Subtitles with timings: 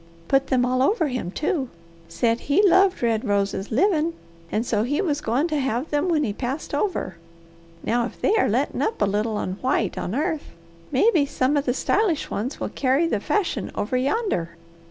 [0.27, 1.69] Put them all over him, too!
[2.07, 4.13] Said he loved red roses livin'
[4.51, 7.17] and so he was goin' to have them when he passed over.
[7.83, 10.55] Now if they are lettin' up a little on white on earth,
[10.91, 14.57] mebby some of the stylish ones will carry the fashion over yander.